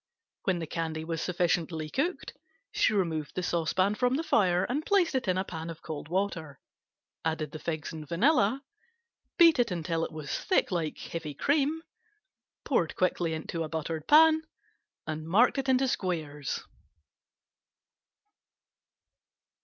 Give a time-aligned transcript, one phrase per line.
[0.45, 2.33] When the candy was sufficiently cooked
[2.71, 6.07] she removed the saucepan from the fire and placed it in a pan of cold
[6.07, 6.59] water,
[7.23, 8.63] added the figs and vanilla,
[9.37, 11.83] beat until it was thick like heavy cream,
[12.65, 14.41] poured quickly into buttered pan
[15.05, 16.61] and marked in squares.